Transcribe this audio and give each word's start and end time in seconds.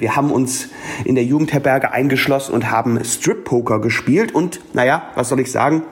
wir 0.00 0.16
haben 0.16 0.30
uns 0.30 0.68
in 1.04 1.14
der 1.14 1.24
Jugendherberge 1.24 1.92
eingeschlossen 1.92 2.52
und 2.54 2.70
haben 2.70 3.02
Strip-Poker 3.04 3.80
gespielt. 3.80 4.34
Und 4.34 4.60
naja, 4.74 5.04
was 5.14 5.28
soll 5.28 5.40
ich 5.40 5.50
sagen? 5.50 5.82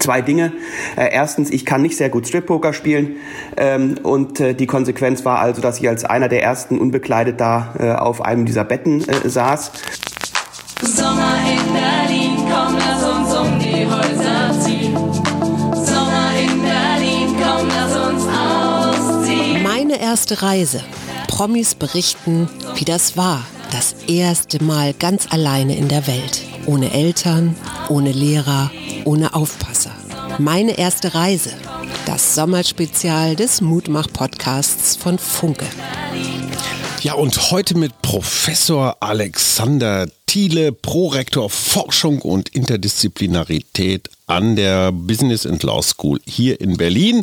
Zwei 0.00 0.20
Dinge. 0.20 0.52
Äh, 0.96 1.12
erstens, 1.12 1.50
ich 1.50 1.64
kann 1.64 1.82
nicht 1.82 1.96
sehr 1.96 2.08
gut 2.08 2.26
Strip-Poker 2.26 2.72
spielen. 2.72 3.16
Ähm, 3.56 3.96
und 4.02 4.40
äh, 4.40 4.54
die 4.54 4.66
Konsequenz 4.66 5.24
war 5.24 5.38
also, 5.38 5.62
dass 5.62 5.78
ich 5.78 5.88
als 5.88 6.04
einer 6.04 6.28
der 6.28 6.42
ersten 6.42 6.78
unbekleidet 6.78 7.40
da 7.40 7.74
äh, 7.78 7.92
auf 7.92 8.20
einem 8.20 8.46
dieser 8.46 8.64
Betten 8.64 9.08
äh, 9.08 9.28
saß. 9.28 9.72
Sommer 10.82 11.36
in 11.48 11.72
Berlin, 11.72 12.36
komm, 12.36 12.76
lass 12.76 13.02
uns 13.02 13.34
um 13.34 13.58
die 13.58 13.86
Häuser 13.86 14.60
ziehen. 14.60 14.94
Sommer 15.72 16.32
in 16.38 16.62
Berlin, 16.62 17.36
komm, 17.40 17.68
lass 17.68 17.96
uns 17.96 18.24
ausziehen. 18.26 19.62
Meine 19.62 20.00
erste 20.00 20.42
Reise. 20.42 20.82
Promis 21.26 21.74
berichten, 21.74 22.48
wie 22.76 22.84
das 22.84 23.16
war. 23.16 23.44
Das 23.72 23.94
erste 24.06 24.62
Mal 24.62 24.94
ganz 24.94 25.26
alleine 25.30 25.76
in 25.76 25.88
der 25.88 26.06
Welt. 26.06 26.42
Ohne 26.66 26.92
Eltern, 26.92 27.56
ohne 27.88 28.12
Lehrer, 28.12 28.70
ohne 29.04 29.34
Aufpasser. 29.34 29.92
Meine 30.38 30.78
erste 30.78 31.14
Reise. 31.14 31.50
Das 32.06 32.34
Sommerspezial 32.34 33.36
des 33.36 33.60
Mutmach-Podcasts 33.60 34.96
von 34.96 35.18
Funke. 35.18 35.66
Ja, 37.02 37.14
und 37.14 37.50
heute 37.50 37.76
mit 37.76 38.00
Professor 38.02 38.96
Alexander 39.00 40.08
Thiele, 40.26 40.72
Prorektor 40.72 41.50
Forschung 41.50 42.20
und 42.20 42.48
Interdisziplinarität 42.48 44.10
an 44.26 44.56
der 44.56 44.92
Business 44.92 45.46
and 45.46 45.62
Law 45.62 45.82
School 45.82 46.20
hier 46.26 46.60
in 46.60 46.76
Berlin. 46.76 47.22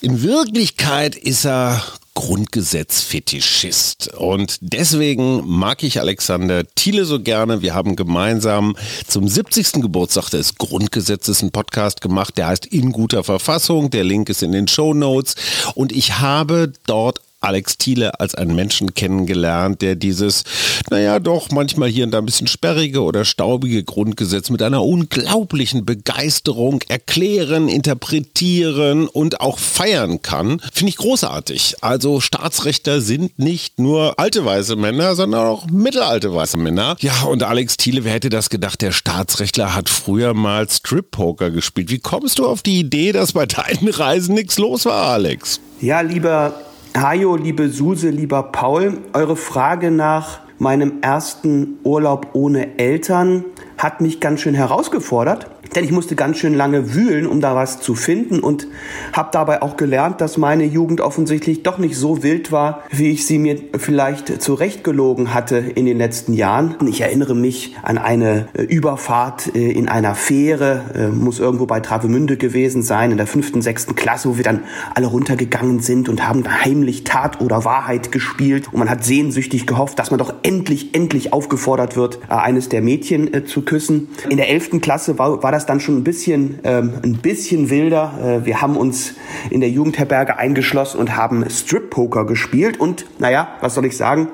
In 0.00 0.22
Wirklichkeit 0.22 1.16
ist 1.16 1.46
er 1.46 1.82
Grundgesetz-Fetischist. 2.14 4.14
Und 4.14 4.56
deswegen 4.60 5.42
mag 5.46 5.82
ich 5.82 6.00
Alexander 6.00 6.64
Thiele 6.74 7.04
so 7.04 7.20
gerne. 7.20 7.60
Wir 7.60 7.74
haben 7.74 7.96
gemeinsam 7.96 8.76
zum 9.06 9.28
70. 9.28 9.82
Geburtstag 9.82 10.30
des 10.30 10.54
Grundgesetzes 10.54 11.42
einen 11.42 11.50
Podcast 11.50 12.00
gemacht, 12.00 12.38
der 12.38 12.48
heißt 12.48 12.66
In 12.66 12.92
guter 12.92 13.24
Verfassung. 13.24 13.90
Der 13.90 14.04
Link 14.04 14.28
ist 14.28 14.42
in 14.42 14.52
den 14.52 14.68
Show 14.68 14.94
Notes. 14.94 15.34
Und 15.74 15.92
ich 15.92 16.20
habe 16.20 16.72
dort 16.86 17.20
Alex 17.44 17.78
Thiele 17.78 18.18
als 18.20 18.34
einen 18.34 18.54
Menschen 18.54 18.94
kennengelernt, 18.94 19.82
der 19.82 19.94
dieses, 19.96 20.44
naja, 20.90 21.20
doch 21.20 21.50
manchmal 21.50 21.88
hier 21.88 22.04
und 22.04 22.10
da 22.10 22.18
ein 22.18 22.26
bisschen 22.26 22.46
sperrige 22.46 23.02
oder 23.02 23.24
staubige 23.24 23.84
Grundgesetz 23.84 24.50
mit 24.50 24.62
einer 24.62 24.82
unglaublichen 24.82 25.84
Begeisterung 25.84 26.80
erklären, 26.88 27.68
interpretieren 27.68 29.08
und 29.08 29.40
auch 29.40 29.58
feiern 29.58 30.22
kann. 30.22 30.60
Finde 30.72 30.90
ich 30.90 30.96
großartig. 30.96 31.76
Also 31.80 32.20
Staatsrechter 32.20 33.00
sind 33.00 33.38
nicht 33.38 33.78
nur 33.78 34.18
alte 34.18 34.44
weiße 34.44 34.76
Männer, 34.76 35.14
sondern 35.14 35.46
auch 35.46 35.66
mittelalte 35.66 36.34
weiße 36.34 36.56
Männer. 36.56 36.96
Ja, 37.00 37.24
und 37.24 37.42
Alex 37.42 37.76
Thiele, 37.76 38.04
wer 38.04 38.12
hätte 38.12 38.30
das 38.30 38.50
gedacht, 38.50 38.80
der 38.80 38.92
Staatsrechtler 38.92 39.74
hat 39.74 39.88
früher 39.88 40.34
mal 40.34 40.68
Strip-Poker 40.68 41.50
gespielt. 41.50 41.90
Wie 41.90 41.98
kommst 41.98 42.38
du 42.38 42.46
auf 42.46 42.62
die 42.62 42.80
Idee, 42.80 43.12
dass 43.12 43.32
bei 43.32 43.46
deinen 43.46 43.88
Reisen 43.88 44.34
nichts 44.34 44.58
los 44.58 44.86
war, 44.86 45.08
Alex? 45.08 45.60
Ja, 45.80 46.00
lieber 46.00 46.54
Hajo, 46.96 47.34
liebe 47.34 47.70
Suse, 47.70 48.10
lieber 48.10 48.44
Paul, 48.44 48.98
eure 49.14 49.34
Frage 49.34 49.90
nach 49.90 50.40
meinem 50.58 51.00
ersten 51.02 51.80
Urlaub 51.82 52.28
ohne 52.34 52.78
Eltern 52.78 53.44
hat 53.78 54.00
mich 54.00 54.20
ganz 54.20 54.40
schön 54.40 54.54
herausgefordert. 54.54 55.50
Denn 55.74 55.84
ich 55.84 55.90
musste 55.90 56.14
ganz 56.14 56.38
schön 56.38 56.54
lange 56.54 56.94
wühlen, 56.94 57.26
um 57.26 57.40
da 57.40 57.56
was 57.56 57.80
zu 57.80 57.94
finden 57.94 58.40
und 58.40 58.68
habe 59.12 59.30
dabei 59.32 59.62
auch 59.62 59.76
gelernt, 59.76 60.20
dass 60.20 60.38
meine 60.38 60.64
Jugend 60.64 61.00
offensichtlich 61.00 61.62
doch 61.62 61.78
nicht 61.78 61.96
so 61.96 62.22
wild 62.22 62.52
war, 62.52 62.84
wie 62.90 63.10
ich 63.10 63.26
sie 63.26 63.38
mir 63.38 63.58
vielleicht 63.76 64.40
zurechtgelogen 64.40 65.34
hatte 65.34 65.56
in 65.56 65.86
den 65.86 65.98
letzten 65.98 66.32
Jahren. 66.32 66.76
Ich 66.86 67.00
erinnere 67.00 67.34
mich 67.34 67.76
an 67.82 67.98
eine 67.98 68.48
äh, 68.54 68.62
Überfahrt 68.62 69.54
äh, 69.54 69.72
in 69.72 69.88
einer 69.88 70.14
Fähre, 70.14 70.82
äh, 70.94 71.08
muss 71.08 71.40
irgendwo 71.40 71.66
bei 71.66 71.80
Travemünde 71.80 72.36
gewesen 72.36 72.82
sein, 72.82 73.10
in 73.10 73.16
der 73.16 73.26
fünften, 73.26 73.60
sechsten 73.60 73.96
Klasse, 73.96 74.28
wo 74.28 74.36
wir 74.36 74.44
dann 74.44 74.64
alle 74.94 75.06
runtergegangen 75.08 75.80
sind 75.80 76.08
und 76.08 76.26
haben 76.26 76.44
heimlich 76.64 77.04
Tat 77.04 77.40
oder 77.40 77.64
Wahrheit 77.64 78.12
gespielt. 78.12 78.68
Und 78.72 78.78
man 78.78 78.90
hat 78.90 79.04
sehnsüchtig 79.04 79.66
gehofft, 79.66 79.98
dass 79.98 80.10
man 80.10 80.18
doch 80.18 80.34
endlich, 80.42 80.94
endlich 80.94 81.32
aufgefordert 81.32 81.96
wird, 81.96 82.18
eines 82.28 82.68
der 82.68 82.82
Mädchen 82.82 83.46
zu 83.46 83.62
küssen. 83.62 84.08
In 84.28 84.36
der 84.36 84.48
elften 84.48 84.80
Klasse 84.80 85.18
war, 85.18 85.42
war 85.42 85.52
das 85.52 85.63
das 85.64 85.66
dann 85.66 85.80
schon 85.80 85.96
ein 85.96 86.04
bisschen, 86.04 86.58
ähm, 86.64 86.92
ein 87.02 87.14
bisschen 87.14 87.70
wilder. 87.70 88.40
Äh, 88.42 88.46
wir 88.46 88.60
haben 88.60 88.76
uns 88.76 89.14
in 89.50 89.60
der 89.60 89.70
Jugendherberge 89.70 90.36
eingeschlossen 90.36 90.98
und 90.98 91.16
haben 91.16 91.48
Strip-Poker 91.48 92.26
gespielt. 92.26 92.78
Und 92.78 93.06
naja, 93.18 93.48
was 93.60 93.74
soll 93.74 93.86
ich 93.86 93.96
sagen? 93.96 94.28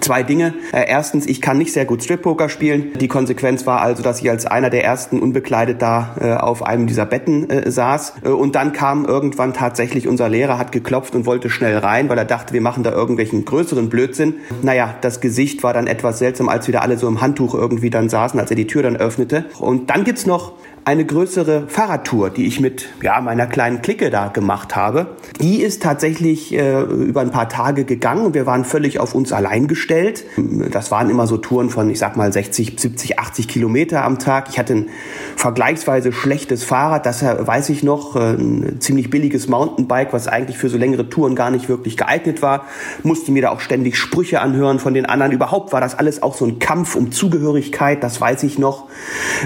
Zwei 0.00 0.22
Dinge. 0.22 0.54
Äh, 0.72 0.86
erstens, 0.88 1.26
ich 1.26 1.42
kann 1.42 1.58
nicht 1.58 1.72
sehr 1.72 1.84
gut 1.84 2.02
Strip-Poker 2.02 2.48
spielen. 2.48 2.92
Die 2.98 3.06
Konsequenz 3.06 3.66
war 3.66 3.82
also, 3.82 4.02
dass 4.02 4.22
ich 4.22 4.30
als 4.30 4.46
einer 4.46 4.70
der 4.70 4.82
ersten 4.82 5.20
unbekleidet 5.20 5.82
da 5.82 6.16
äh, 6.20 6.32
auf 6.32 6.62
einem 6.62 6.86
dieser 6.86 7.04
Betten 7.04 7.50
äh, 7.50 7.70
saß. 7.70 8.14
Äh, 8.24 8.28
und 8.30 8.54
dann 8.54 8.72
kam 8.72 9.04
irgendwann 9.04 9.52
tatsächlich 9.52 10.08
unser 10.08 10.30
Lehrer, 10.30 10.56
hat 10.56 10.72
geklopft 10.72 11.14
und 11.14 11.26
wollte 11.26 11.50
schnell 11.50 11.76
rein, 11.76 12.08
weil 12.08 12.16
er 12.16 12.24
dachte, 12.24 12.54
wir 12.54 12.62
machen 12.62 12.82
da 12.82 12.92
irgendwelchen 12.92 13.44
größeren 13.44 13.90
Blödsinn. 13.90 14.36
Naja, 14.62 14.94
das 15.02 15.20
Gesicht 15.20 15.62
war 15.62 15.74
dann 15.74 15.86
etwas 15.86 16.18
seltsam, 16.18 16.48
als 16.48 16.66
wir 16.66 16.72
da 16.72 16.78
alle 16.78 16.96
so 16.96 17.06
im 17.06 17.20
Handtuch 17.20 17.54
irgendwie 17.54 17.90
dann 17.90 18.08
saßen, 18.08 18.40
als 18.40 18.48
er 18.50 18.56
die 18.56 18.66
Tür 18.66 18.82
dann 18.82 18.96
öffnete. 18.96 19.44
Und 19.58 19.90
dann 19.90 20.04
gibt's 20.04 20.24
noch 20.24 20.54
eine 20.84 21.06
größere 21.06 21.64
Fahrradtour, 21.66 22.28
die 22.28 22.46
ich 22.46 22.60
mit 22.60 22.88
ja, 23.02 23.18
meiner 23.22 23.46
kleinen 23.46 23.80
Clique 23.80 24.10
da 24.10 24.28
gemacht 24.28 24.76
habe. 24.76 25.06
Die 25.40 25.62
ist 25.62 25.82
tatsächlich 25.82 26.52
äh, 26.54 26.82
über 26.82 27.22
ein 27.22 27.30
paar 27.30 27.48
Tage 27.48 27.84
gegangen 27.84 28.26
und 28.26 28.34
wir 28.34 28.44
waren 28.44 28.66
völlig 28.66 29.00
auf 29.00 29.14
uns 29.14 29.32
allein 29.32 29.66
gestellt. 29.66 30.24
Das 30.70 30.90
waren 30.90 31.08
immer 31.08 31.26
so 31.26 31.38
Touren 31.38 31.70
von, 31.70 31.88
ich 31.88 31.98
sag 31.98 32.16
mal, 32.16 32.30
60, 32.30 32.78
70, 32.78 33.18
80 33.18 33.48
Kilometer 33.48 34.04
am 34.04 34.18
Tag. 34.18 34.48
Ich 34.50 34.58
hatte 34.58 34.74
ein 34.74 34.90
vergleichsweise 35.36 36.12
schlechtes 36.12 36.64
Fahrrad, 36.64 37.06
das 37.06 37.22
weiß 37.22 37.70
ich 37.70 37.82
noch, 37.82 38.14
äh, 38.16 38.34
ein 38.34 38.76
ziemlich 38.80 39.08
billiges 39.08 39.48
Mountainbike, 39.48 40.12
was 40.12 40.28
eigentlich 40.28 40.58
für 40.58 40.68
so 40.68 40.76
längere 40.76 41.08
Touren 41.08 41.34
gar 41.34 41.50
nicht 41.50 41.70
wirklich 41.70 41.96
geeignet 41.96 42.42
war. 42.42 42.66
Musste 43.02 43.32
mir 43.32 43.40
da 43.40 43.50
auch 43.50 43.60
ständig 43.60 43.96
Sprüche 43.96 44.42
anhören 44.42 44.78
von 44.78 44.92
den 44.92 45.06
anderen. 45.06 45.32
Überhaupt 45.32 45.72
war 45.72 45.80
das 45.80 45.98
alles 45.98 46.22
auch 46.22 46.34
so 46.34 46.44
ein 46.44 46.58
Kampf 46.58 46.94
um 46.94 47.10
Zugehörigkeit, 47.10 48.02
das 48.02 48.20
weiß 48.20 48.42
ich 48.42 48.58
noch. 48.58 48.84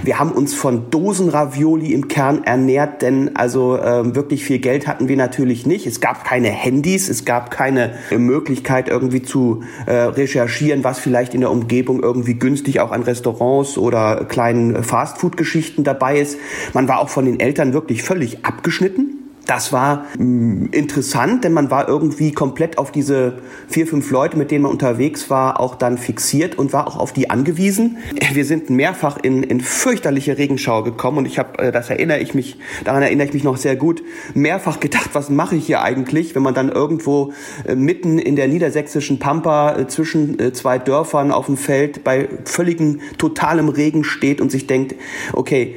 Wir 0.02 0.18
haben 0.18 0.32
uns 0.32 0.54
von 0.54 0.90
Dosen 0.90 1.27
Ravioli 1.28 1.92
im 1.92 2.08
Kern 2.08 2.44
ernährt, 2.44 3.02
denn 3.02 3.36
also 3.36 3.76
äh, 3.76 4.14
wirklich 4.14 4.44
viel 4.44 4.58
Geld 4.58 4.86
hatten 4.86 5.08
wir 5.08 5.16
natürlich 5.16 5.66
nicht. 5.66 5.86
Es 5.86 6.00
gab 6.00 6.24
keine 6.24 6.48
Handys, 6.48 7.08
es 7.08 7.24
gab 7.24 7.50
keine 7.50 7.94
äh, 8.10 8.18
Möglichkeit 8.18 8.88
irgendwie 8.88 9.22
zu 9.22 9.62
äh, 9.86 9.92
recherchieren, 9.92 10.84
was 10.84 10.98
vielleicht 10.98 11.34
in 11.34 11.40
der 11.40 11.50
Umgebung 11.50 12.02
irgendwie 12.02 12.34
günstig 12.34 12.80
auch 12.80 12.92
an 12.92 13.02
Restaurants 13.02 13.78
oder 13.78 14.24
kleinen 14.24 14.82
Fastfood-Geschichten 14.82 15.84
dabei 15.84 16.18
ist. 16.18 16.38
Man 16.72 16.88
war 16.88 17.00
auch 17.00 17.08
von 17.08 17.24
den 17.24 17.40
Eltern 17.40 17.72
wirklich 17.72 18.02
völlig 18.02 18.44
abgeschnitten. 18.44 19.17
Das 19.48 19.72
war 19.72 20.04
mh, 20.18 20.24
mm, 20.24 20.68
interessant, 20.72 21.42
denn 21.42 21.54
man 21.54 21.70
war 21.70 21.88
irgendwie 21.88 22.32
komplett 22.32 22.76
auf 22.76 22.92
diese 22.92 23.38
vier, 23.66 23.86
fünf 23.86 24.10
Leute, 24.10 24.36
mit 24.36 24.50
denen 24.50 24.64
man 24.64 24.70
unterwegs 24.72 25.30
war, 25.30 25.58
auch 25.58 25.74
dann 25.74 25.96
fixiert 25.96 26.58
und 26.58 26.74
war 26.74 26.86
auch 26.86 26.98
auf 26.98 27.14
die 27.14 27.30
angewiesen. 27.30 27.96
Wir 28.34 28.44
sind 28.44 28.68
mehrfach 28.68 29.16
in, 29.16 29.42
in 29.42 29.62
fürchterliche 29.62 30.36
Regenschau 30.36 30.82
gekommen 30.82 31.18
und 31.18 31.26
ich 31.26 31.38
habe, 31.38 31.58
äh, 31.60 31.72
das 31.72 31.88
erinnere 31.88 32.18
ich 32.18 32.34
mich, 32.34 32.58
daran 32.84 33.02
erinnere 33.02 33.26
ich 33.26 33.32
mich 33.32 33.42
noch 33.42 33.56
sehr 33.56 33.74
gut, 33.74 34.02
mehrfach 34.34 34.80
gedacht, 34.80 35.10
was 35.14 35.30
mache 35.30 35.56
ich 35.56 35.64
hier 35.64 35.80
eigentlich, 35.80 36.34
wenn 36.34 36.42
man 36.42 36.52
dann 36.52 36.68
irgendwo 36.68 37.32
äh, 37.66 37.74
mitten 37.74 38.18
in 38.18 38.36
der 38.36 38.48
niedersächsischen 38.48 39.18
Pampa 39.18 39.78
äh, 39.78 39.88
zwischen 39.88 40.38
äh, 40.38 40.52
zwei 40.52 40.78
Dörfern 40.78 41.32
auf 41.32 41.46
dem 41.46 41.56
Feld 41.56 42.04
bei 42.04 42.28
völligem 42.44 43.00
totalem 43.16 43.70
Regen 43.70 44.04
steht 44.04 44.42
und 44.42 44.50
sich 44.50 44.66
denkt, 44.66 44.94
okay, 45.32 45.76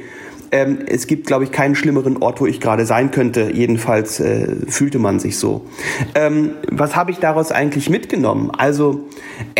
ähm, 0.52 0.80
es 0.86 1.06
gibt, 1.06 1.26
glaube 1.26 1.44
ich, 1.44 1.50
keinen 1.50 1.74
schlimmeren 1.74 2.22
Ort, 2.22 2.40
wo 2.40 2.46
ich 2.46 2.60
gerade 2.60 2.86
sein 2.86 3.10
könnte. 3.10 3.50
Jedenfalls 3.52 4.20
äh, 4.20 4.46
fühlte 4.68 4.98
man 4.98 5.18
sich 5.18 5.38
so. 5.38 5.66
Ähm, 6.14 6.50
was 6.70 6.94
habe 6.94 7.10
ich 7.10 7.18
daraus 7.18 7.50
eigentlich 7.50 7.88
mitgenommen? 7.88 8.50
Also 8.50 9.08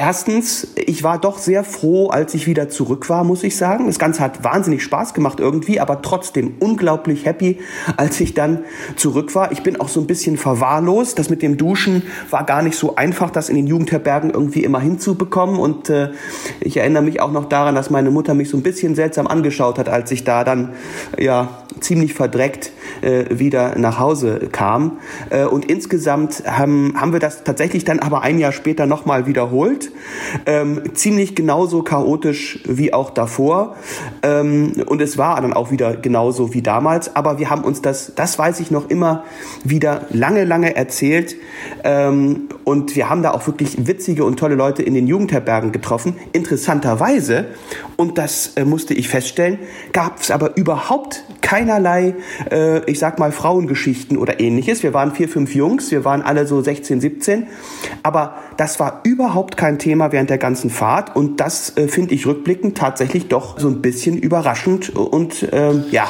erstens, 0.03 0.67
ich 0.75 1.05
war 1.05 1.21
doch 1.21 1.39
sehr 1.39 1.63
froh, 1.63 2.09
als 2.09 2.35
ich 2.35 2.49
wieder 2.49 2.69
zurück 2.69 3.09
war, 3.09 3.23
muss 3.23 3.45
ich 3.45 3.57
sagen. 3.57 3.87
Das 3.87 4.01
Ganze 4.01 4.21
hat 4.21 4.43
wahnsinnig 4.43 4.83
Spaß 4.83 5.15
gemacht 5.15 5.39
irgendwie, 5.39 5.79
aber 5.79 6.03
trotzdem 6.03 6.55
unglaublich 6.59 7.25
happy, 7.25 7.61
als 7.97 8.19
ich 8.19 8.35
dann 8.35 8.65
zurück 8.97 9.37
war. 9.37 9.53
Ich 9.53 9.63
bin 9.63 9.81
auch 9.81 9.89
so 9.89 10.01
ein 10.01 10.09
bisschen 10.09 10.37
verwahrlost. 10.37 11.21
Das 11.21 11.31
mit 11.31 11.41
dem 11.41 11.57
Duschen 11.57 12.03
war 12.31 12.45
gar 12.45 12.63
nicht 12.63 12.77
so 12.77 12.97
einfach, 12.97 13.31
das 13.31 13.49
in 13.49 13.55
den 13.55 13.69
Jugendherbergen 13.69 14.31
irgendwie 14.31 14.65
immer 14.65 14.81
hinzubekommen. 14.81 15.61
Und 15.61 15.89
äh, 15.89 16.11
ich 16.59 16.79
erinnere 16.79 17.05
mich 17.05 17.21
auch 17.21 17.31
noch 17.31 17.45
daran, 17.45 17.77
dass 17.77 17.89
meine 17.89 18.11
Mutter 18.11 18.35
mich 18.35 18.51
so 18.51 18.57
ein 18.57 18.65
bisschen 18.65 18.97
seltsam 18.97 19.29
angeschaut 19.29 19.79
hat, 19.79 19.89
als 19.89 20.11
ich 20.11 20.25
da 20.25 20.43
dann 20.43 20.73
ja 21.17 21.63
ziemlich 21.79 22.15
verdreckt 22.15 22.73
äh, 23.01 23.39
wieder 23.39 23.79
nach 23.79 23.99
Hause 23.99 24.49
kam. 24.51 24.99
Äh, 25.31 25.45
und 25.45 25.65
insgesamt 25.65 26.45
haben, 26.47 26.95
haben 27.01 27.13
wir 27.13 27.21
das 27.21 27.45
tatsächlich 27.45 27.85
dann 27.85 27.99
aber 27.99 28.23
ein 28.23 28.39
Jahr 28.39 28.53
später 28.53 28.87
nochmal 28.87 29.27
wiederholt. 29.27 29.91
Ähm, 30.47 30.83
ziemlich 30.95 31.35
genauso 31.35 31.83
chaotisch 31.83 32.61
wie 32.67 32.93
auch 32.93 33.11
davor. 33.11 33.77
Ähm, 34.23 34.73
und 34.87 35.01
es 35.01 35.19
war 35.19 35.41
dann 35.41 35.53
auch 35.53 35.71
wieder 35.71 35.97
genauso 35.97 36.55
wie 36.55 36.63
damals. 36.63 37.15
Aber 37.17 37.39
wir 37.39 37.51
haben 37.51 37.65
uns 37.65 37.83
das, 37.83 38.15
das 38.15 38.39
weiß 38.39 38.61
ich 38.61 38.71
noch 38.71 38.91
immer, 38.91 39.25
wieder 39.65 40.07
lange, 40.11 40.45
lange 40.45 40.77
erzählt. 40.77 41.37
Ähm, 41.85 42.49
und 42.65 42.97
wir 42.97 43.11
haben 43.11 43.23
da 43.23 43.33
auch 43.33 43.47
wirklich 43.47 43.87
witzige 43.87 44.25
und 44.25 44.39
tolle 44.39 44.55
Leute 44.55 44.83
in 44.83 44.95
den 44.95 45.07
Jugendherbergen 45.07 45.73
getroffen. 45.73 46.17
Interessanterweise, 46.33 47.47
und 47.97 48.19
das 48.19 48.53
äh, 48.57 48.65
musste 48.65 48.95
ich 48.95 49.09
feststellen, 49.09 49.59
gab 49.93 50.21
es 50.21 50.31
aber 50.31 50.57
überhaupt 50.57 51.25
keinerlei, 51.41 52.15
äh, 52.51 52.72
ich 52.87 52.99
sag 52.99 53.19
mal, 53.19 53.33
Frauengeschichten 53.33 54.17
oder 54.17 54.41
ähnliches. 54.41 54.83
Wir 54.83 54.95
waren 54.95 55.13
vier, 55.13 55.29
fünf 55.29 55.55
Jungs, 55.55 55.91
wir 55.91 56.05
waren 56.05 56.23
alle 56.23 56.47
so 56.47 56.61
16, 56.61 57.01
17. 57.01 57.47
Aber 58.03 58.35
das 58.57 58.81
war 58.81 59.01
überhaupt 59.05 59.57
kein 59.57 59.79
Thema 59.79 60.13
während 60.13 60.31
der 60.31 60.39
ganzen 60.39 60.71
Fahrt. 60.71 61.15
Und 61.17 61.41
das 61.41 61.77
äh, 61.77 61.89
finde 61.89 62.15
ich 62.15 62.27
rückblickend 62.27 62.77
tatsächlich 62.77 63.29
doch 63.29 63.59
so 63.59 63.69
ein 63.69 63.83
bisschen 63.83 64.19
überraschend 64.19 64.95
und 64.95 65.49
ähm, 65.53 65.85
ja, 65.91 66.09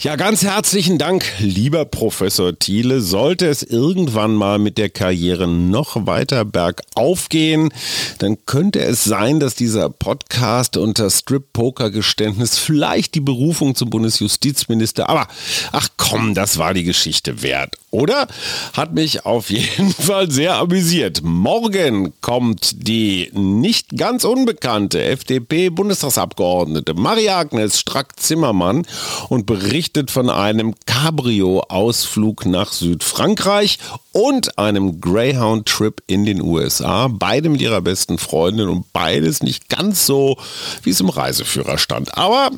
ja, 0.00 0.14
ganz 0.14 0.42
herzlichen 0.42 0.96
Dank, 0.96 1.24
lieber 1.40 1.84
Professor 1.84 2.56
Thiele. 2.56 3.00
Sollte 3.00 3.48
es 3.48 3.64
irgendwann 3.64 4.34
mal 4.34 4.60
mit 4.60 4.78
der 4.78 4.90
Karriere 4.90 5.48
noch 5.48 6.06
weiter 6.06 6.44
bergauf 6.44 7.28
gehen, 7.28 7.70
dann 8.18 8.36
könnte 8.46 8.78
es 8.78 9.02
sein, 9.02 9.40
dass 9.40 9.56
dieser 9.56 9.90
Podcast 9.90 10.76
unter 10.76 11.10
Strip-Poker-Geständnis 11.10 12.58
vielleicht 12.58 13.16
die 13.16 13.20
Berufung 13.20 13.74
zum 13.74 13.90
Bundesjustizminister, 13.90 15.08
aber 15.08 15.26
ach 15.72 15.88
komm, 15.96 16.32
das 16.34 16.58
war 16.58 16.74
die 16.74 16.84
Geschichte 16.84 17.42
wert, 17.42 17.74
oder? 17.90 18.26
Hat 18.74 18.94
mich 18.94 19.24
auf 19.24 19.50
jeden 19.50 19.92
Fall 19.98 20.30
sehr 20.30 20.56
amüsiert. 20.56 21.20
Morgen 21.22 22.12
kommt 22.20 22.88
die 22.88 23.30
nicht 23.32 23.96
ganz 23.96 24.24
unbekannte 24.24 25.02
FDP-Bundestagsabgeordnete 25.02 26.94
Maria-Agnes 26.94 27.78
Strack-Zimmermann 27.80 28.86
und 29.28 29.46
berichtet 29.46 30.10
von 30.10 30.30
einem 30.30 30.74
Cabrio-Ausflug 30.86 32.46
nach 32.46 32.72
Südfrankreich 32.72 33.78
und 34.12 34.58
einem 34.58 35.00
Greyhound-Trip 35.00 36.02
in 36.06 36.24
den 36.24 36.42
USA. 36.42 37.08
Beide 37.08 37.48
mit 37.48 37.60
ihrer 37.60 37.80
besten 37.80 38.18
Freundin 38.18 38.68
und 38.68 38.92
beides 38.92 39.42
nicht 39.42 39.68
ganz 39.68 40.06
so, 40.06 40.36
wie 40.82 40.90
es 40.90 41.00
im 41.00 41.08
Reiseführer 41.08 41.78
stand. 41.78 42.18
Aber 42.18 42.50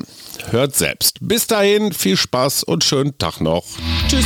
hört 0.49 0.75
selbst. 0.75 1.17
Bis 1.21 1.47
dahin, 1.47 1.93
viel 1.93 2.17
Spaß 2.17 2.63
und 2.63 2.83
schönen 2.83 3.17
Tag 3.17 3.41
noch. 3.41 3.63
Tschüss. 4.07 4.25